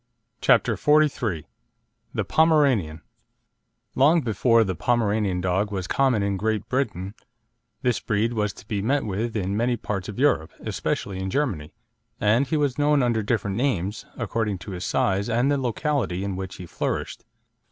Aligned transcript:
CHAPTER 0.41 0.75
XLIII 0.77 1.45
THE 2.15 2.25
POMERANIAN 2.25 3.01
Long 3.93 4.21
before 4.21 4.63
the 4.63 4.73
Pomeranian 4.73 5.41
dog 5.41 5.69
was 5.71 5.85
common 5.85 6.23
in 6.23 6.37
Great 6.37 6.67
Britain, 6.67 7.13
this 7.83 7.99
breed 7.99 8.33
was 8.33 8.51
to 8.53 8.67
be 8.67 8.81
met 8.81 9.03
with 9.05 9.35
in 9.37 9.55
many 9.55 9.77
parts 9.77 10.09
of 10.09 10.17
Europe, 10.17 10.53
especially 10.61 11.19
in 11.19 11.29
Germany; 11.29 11.75
and 12.19 12.47
he 12.47 12.57
was 12.57 12.79
known 12.79 13.03
under 13.03 13.21
different 13.21 13.57
names, 13.57 14.07
according 14.17 14.57
to 14.57 14.71
his 14.71 14.85
size 14.85 15.29
and 15.29 15.51
the 15.51 15.57
locality 15.59 16.23
in 16.23 16.35
which 16.35 16.55
he 16.55 16.65
flourished. 16.65 17.23